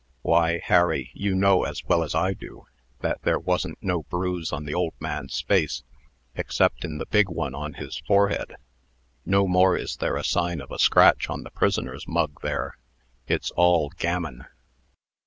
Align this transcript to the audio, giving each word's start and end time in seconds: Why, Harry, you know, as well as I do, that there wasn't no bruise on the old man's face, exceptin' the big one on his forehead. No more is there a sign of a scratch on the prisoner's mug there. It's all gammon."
Why, 0.23 0.57
Harry, 0.63 1.11
you 1.13 1.35
know, 1.35 1.63
as 1.63 1.85
well 1.85 2.01
as 2.01 2.15
I 2.15 2.33
do, 2.33 2.65
that 3.01 3.21
there 3.21 3.37
wasn't 3.37 3.77
no 3.83 4.01
bruise 4.01 4.51
on 4.51 4.63
the 4.65 4.73
old 4.73 4.95
man's 4.99 5.41
face, 5.41 5.83
exceptin' 6.35 6.97
the 6.97 7.05
big 7.05 7.29
one 7.29 7.53
on 7.53 7.75
his 7.75 7.99
forehead. 8.07 8.55
No 9.27 9.47
more 9.47 9.77
is 9.77 9.97
there 9.97 10.15
a 10.15 10.23
sign 10.23 10.59
of 10.59 10.71
a 10.71 10.79
scratch 10.79 11.29
on 11.29 11.43
the 11.43 11.51
prisoner's 11.51 12.07
mug 12.07 12.41
there. 12.41 12.79
It's 13.27 13.51
all 13.51 13.89
gammon." 13.91 14.45